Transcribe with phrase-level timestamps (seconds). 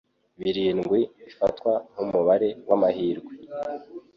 [0.41, 3.33] Birindwi bifatwa nkumubare wamahirwe.